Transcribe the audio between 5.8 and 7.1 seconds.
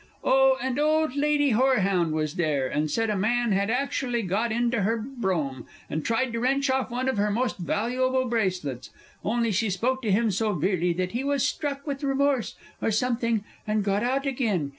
and tried to wrench off one